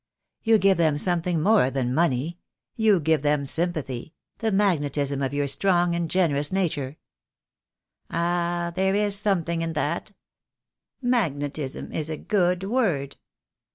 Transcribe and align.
"You 0.41 0.57
give 0.57 0.77
them 0.79 0.97
something 0.97 1.39
more 1.43 1.69
than 1.69 1.93
money. 1.93 2.39
You 2.75 2.99
give 2.99 3.21
them 3.21 3.45
sympathy— 3.45 4.15
the 4.39 4.51
magnetism 4.51 5.21
of 5.21 5.31
your 5.31 5.47
strong 5.47 5.93
and 5.93 6.09
generous 6.09 6.51
nature." 6.51 6.97
"Ah, 8.09 8.71
there 8.75 8.95
is 8.95 9.15
something 9.15 9.61
in 9.61 9.73
that. 9.73 10.11
Magnetism 11.03 11.91
is 11.91 12.09
a 12.09 12.17
good 12.17 12.63
word. 12.63 13.17